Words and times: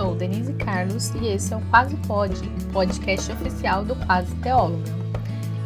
sou 0.00 0.14
Denise 0.14 0.54
Carlos 0.54 1.10
e 1.16 1.26
esse 1.26 1.52
é 1.52 1.56
o 1.58 1.60
Quase 1.68 1.94
Pode, 2.06 2.48
podcast 2.72 3.30
oficial 3.32 3.84
do 3.84 3.94
Quase 4.06 4.34
Teóloga. 4.36 4.90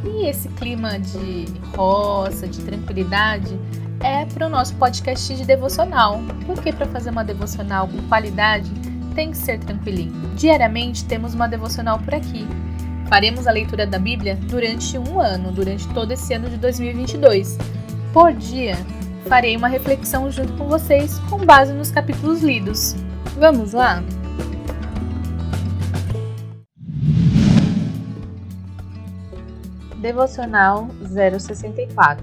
E 0.02 0.26
esse 0.26 0.48
clima 0.48 0.98
de 0.98 1.44
roça, 1.76 2.48
de 2.48 2.60
tranquilidade, 2.62 3.56
é 4.00 4.24
para 4.24 4.48
o 4.48 4.50
nosso 4.50 4.74
podcast 4.74 5.36
de 5.36 5.44
devocional, 5.44 6.20
porque 6.46 6.72
para 6.72 6.86
fazer 6.86 7.10
uma 7.10 7.22
devocional 7.22 7.86
com 7.86 8.02
qualidade 8.08 8.68
tem 9.14 9.30
que 9.30 9.36
ser 9.36 9.60
tranquilinho. 9.60 10.12
Diariamente 10.34 11.04
temos 11.04 11.32
uma 11.32 11.46
devocional 11.46 12.00
por 12.00 12.12
aqui. 12.12 12.44
Faremos 13.08 13.46
a 13.46 13.52
leitura 13.52 13.86
da 13.86 14.00
Bíblia 14.00 14.36
durante 14.48 14.98
um 14.98 15.20
ano, 15.20 15.52
durante 15.52 15.86
todo 15.90 16.10
esse 16.10 16.34
ano 16.34 16.50
de 16.50 16.56
2022. 16.56 17.56
Por 18.12 18.32
dia, 18.32 18.76
farei 19.28 19.56
uma 19.56 19.68
reflexão 19.68 20.28
junto 20.28 20.54
com 20.54 20.66
vocês 20.66 21.20
com 21.30 21.38
base 21.38 21.72
nos 21.72 21.92
capítulos 21.92 22.42
lidos. 22.42 22.96
Vamos 23.38 23.72
lá? 23.72 24.02
Devocional 30.04 30.88
064 31.00 32.22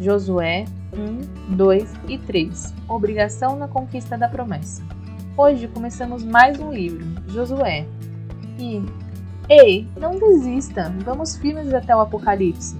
Josué 0.00 0.64
1, 0.96 1.56
2 1.56 1.94
e 2.06 2.16
3 2.18 2.72
Obrigação 2.86 3.56
na 3.56 3.66
conquista 3.66 4.16
da 4.16 4.28
promessa. 4.28 4.80
Hoje 5.36 5.66
começamos 5.66 6.22
mais 6.22 6.60
um 6.60 6.72
livro, 6.72 7.04
Josué. 7.26 7.84
E, 8.60 8.80
ei, 9.48 9.88
não 9.98 10.20
desista, 10.20 10.94
vamos 11.04 11.34
firmes 11.36 11.74
até 11.74 11.96
o 11.96 11.98
Apocalipse. 11.98 12.78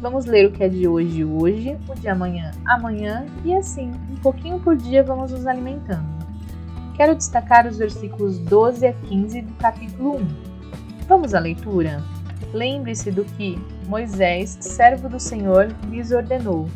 Vamos 0.00 0.24
ler 0.24 0.46
o 0.46 0.50
que 0.50 0.64
é 0.64 0.68
de 0.70 0.88
hoje 0.88 1.22
hoje, 1.22 1.76
o 1.86 1.94
de 1.94 2.08
amanhã 2.08 2.52
amanhã 2.64 3.26
e 3.44 3.54
assim, 3.54 3.90
um 4.10 4.16
pouquinho 4.16 4.58
por 4.60 4.76
dia 4.76 5.02
vamos 5.02 5.30
nos 5.30 5.46
alimentando. 5.46 6.08
Quero 6.96 7.14
destacar 7.14 7.66
os 7.66 7.76
versículos 7.76 8.38
12 8.38 8.86
a 8.86 8.94
15 8.94 9.42
do 9.42 9.52
capítulo 9.56 10.16
1. 10.16 10.26
Vamos 11.06 11.34
à 11.34 11.38
leitura? 11.38 12.02
Lembre-se 12.52 13.10
do 13.10 13.24
que 13.24 13.58
Moisés, 13.86 14.56
servo 14.60 15.08
do 15.08 15.20
Senhor, 15.20 15.68
lhes 15.90 16.10
ordenou. 16.12 16.68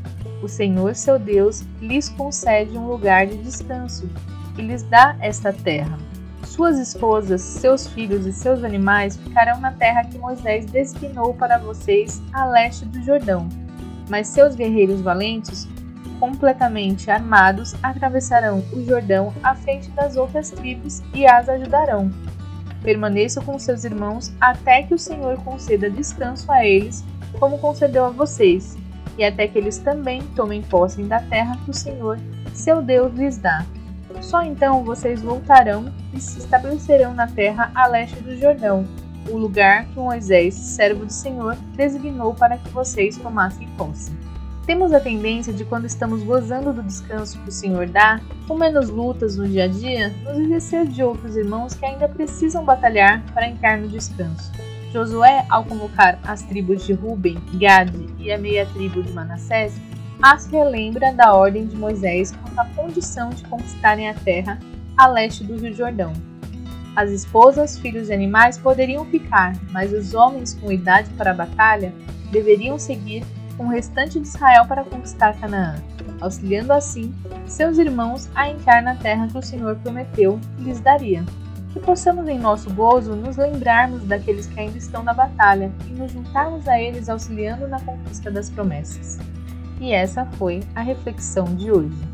O 0.43 0.49
Senhor, 0.49 0.95
seu 0.95 1.19
Deus, 1.19 1.63
lhes 1.81 2.09
concede 2.09 2.77
um 2.77 2.87
lugar 2.87 3.27
de 3.27 3.37
descanso 3.39 4.11
e 4.59 4.63
lhes 4.63 4.83
dá 4.83 5.17
esta 5.21 5.53
terra. 5.53 5.99
Suas 6.45 6.79
esposas, 6.79 7.41
seus 7.41 7.87
filhos 7.87 8.27
e 8.27 8.33
seus 8.33 8.63
animais 8.63 9.17
ficarão 9.17 9.59
na 9.61 9.73
terra 9.73 10.05
que 10.05 10.19
Moisés 10.19 10.67
designou 10.67 11.33
para 11.33 11.57
vocês 11.57 12.21
a 12.33 12.45
leste 12.45 12.85
do 12.85 13.03
Jordão. 13.03 13.49
Mas 14.11 14.27
seus 14.29 14.55
guerreiros 14.55 15.01
valentes, 15.01 15.67
completamente 16.21 17.11
armados, 17.11 17.75
atravessarão 17.83 18.63
o 18.73 18.85
Jordão 18.85 19.33
à 19.43 19.55
frente 19.55 19.91
das 19.93 20.17
outras 20.17 20.51
tribos 20.51 21.03
e 21.15 21.27
as 21.27 21.49
ajudarão. 21.49 22.11
Permaneçam 22.83 23.43
com 23.45 23.59
seus 23.59 23.85
irmãos 23.85 24.33
até 24.41 24.83
que 24.83 24.95
o 24.95 24.99
Senhor 24.99 25.37
conceda 25.45 25.89
descanso 25.89 26.51
a 26.51 26.65
eles, 26.67 27.05
como 27.39 27.59
concedeu 27.59 28.05
a 28.05 28.11
vocês, 28.11 28.77
e 29.17 29.25
até 29.25 29.47
que 29.47 29.59
eles 29.59 29.79
também 29.79 30.23
tomem 30.35 30.63
posse 30.63 31.03
da 31.03 31.21
terra 31.21 31.59
que 31.65 31.71
o 31.71 31.75
Senhor, 31.75 32.19
seu 32.53 32.83
Deus, 32.83 33.13
lhes 33.15 33.39
dá. 33.39 33.65
Só 34.21 34.43
então 34.43 34.85
vocês 34.85 35.23
voltarão 35.23 35.93
e 36.13 36.21
se 36.21 36.39
estabelecerão 36.39 37.15
na 37.15 37.27
terra 37.27 37.71
a 37.75 37.87
leste 37.87 38.21
do 38.21 38.37
Jordão, 38.37 38.87
o 39.31 39.37
lugar 39.37 39.87
que 39.87 39.99
Moisés, 39.99 40.55
servo 40.55 41.07
do 41.07 41.13
Senhor, 41.13 41.57
designou 41.75 42.35
para 42.35 42.59
que 42.59 42.69
vocês 42.71 43.17
tomassem 43.17 43.69
posse. 43.77 44.13
Temos 44.67 44.93
a 44.93 45.01
tendência 45.01 45.53
de, 45.53 45.65
quando 45.65 45.87
estamos 45.87 46.23
gozando 46.23 46.73
do 46.73 46.85
descanso 46.85 47.39
que 47.41 47.49
o 47.49 47.53
Senhor 47.53 47.89
dá, 47.89 48.21
com 48.47 48.57
menos 48.57 48.89
lutas 48.89 49.37
no 49.37 49.47
dia 49.49 49.65
a 49.65 49.69
dia, 49.69 50.15
nos 50.25 50.39
esquecer 50.39 50.87
de 50.87 51.03
outros 51.03 51.37
irmãos 51.37 51.75
que 51.75 51.85
ainda 51.85 52.09
precisam 52.09 52.65
batalhar 52.65 53.25
para 53.35 53.49
entrar 53.49 53.77
no 53.77 53.89
descanso. 53.89 54.53
Josué, 54.93 55.45
ao 55.49 55.65
convocar 55.65 56.21
as 56.23 56.43
tribos 56.43 56.87
de 56.87 56.93
Ruben, 56.93 57.39
Gade 57.55 58.07
e 58.19 58.31
a 58.31 58.39
meia 58.39 58.65
tribo 58.67 59.03
de 59.03 59.11
Manassés, 59.13 59.81
as 60.23 60.47
relembra 60.47 61.13
da 61.13 61.35
ordem 61.35 61.67
de 61.67 61.75
Moisés 61.75 62.31
quanto 62.31 62.59
à 62.61 62.65
condição 62.77 63.31
de 63.31 63.43
conquistarem 63.45 64.09
a 64.09 64.15
terra 64.15 64.61
a 64.97 65.09
leste 65.09 65.43
do 65.43 65.57
Rio 65.57 65.75
Jordão. 65.75 66.13
As 66.95 67.11
esposas, 67.11 67.79
filhos 67.79 68.11
e 68.11 68.13
animais 68.13 68.59
poderiam 68.59 69.05
ficar, 69.07 69.57
mas 69.73 69.93
os 69.93 70.15
homens 70.15 70.55
com 70.55 70.71
idade 70.71 71.11
para 71.15 71.33
a 71.33 71.35
batalha 71.35 71.93
deveriam 72.31 72.79
seguir 72.79 73.25
com 73.57 73.67
o 73.67 73.69
restante 73.69 74.21
de 74.21 74.27
Israel 74.27 74.67
para 74.67 74.85
conquistar 74.85 75.39
Canaã, 75.39 75.77
auxiliando 76.21 76.73
assim 76.73 77.15
seus 77.47 77.79
irmãos 77.79 78.29
a 78.35 78.49
entrar 78.49 78.83
na 78.83 78.95
terra 78.95 79.29
que 79.29 79.39
o 79.39 79.43
Senhor 79.43 79.77
prometeu 79.77 80.41
lhes 80.59 80.81
daria. 80.81 81.25
Que 81.73 81.81
possamos 81.81 82.29
em 82.29 82.39
nosso 82.39 82.73
gozo 82.75 83.17
nos 83.17 83.37
lembrarmos 83.37 84.05
daqueles 84.05 84.47
que 84.47 84.61
ainda 84.61 84.77
estão 84.77 85.03
na 85.03 85.15
batalha 85.15 85.73
e 85.87 85.91
nos 85.91 86.13
juntarmos 86.13 86.69
a 86.69 86.81
eles 86.81 87.09
auxiliando 87.09 87.67
na 87.67 87.81
conquista 87.81 88.31
das 88.31 88.51
promessas. 88.51 89.19
E 89.81 89.93
essa 89.93 90.27
foi 90.39 90.61
a 90.75 90.83
reflexão 90.83 91.45
de 91.57 91.73
hoje. 91.73 92.13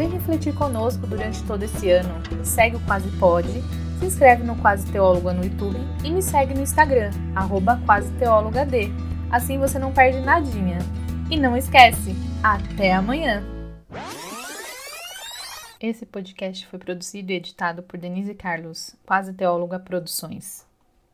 Vem 0.00 0.08
refletir 0.10 0.54
conosco 0.54 1.06
durante 1.06 1.42
todo 1.42 1.62
esse 1.62 1.90
ano. 1.90 2.14
Segue 2.42 2.76
o 2.76 2.80
Quase 2.80 3.08
Pode, 3.18 3.62
se 4.00 4.06
inscreve 4.06 4.42
no 4.42 4.56
Quase 4.56 4.90
Teóloga 4.90 5.34
no 5.34 5.44
YouTube 5.44 5.78
e 6.02 6.10
me 6.10 6.22
segue 6.22 6.54
no 6.54 6.62
Instagram, 6.62 7.10
arroba 7.36 7.78
Quase. 7.84 8.10
Assim 9.30 9.58
você 9.58 9.78
não 9.78 9.92
perde 9.92 10.20
nadinha. 10.20 10.78
E 11.30 11.36
não 11.36 11.56
esquece, 11.56 12.16
até 12.42 12.94
amanhã! 12.94 13.44
Esse 15.78 16.04
podcast 16.04 16.66
foi 16.66 16.78
produzido 16.78 17.30
e 17.30 17.36
editado 17.36 17.82
por 17.82 17.98
Denise 17.98 18.34
Carlos, 18.34 18.96
Quase 19.06 19.32
Teóloga 19.32 19.78
Produções. 19.78 20.69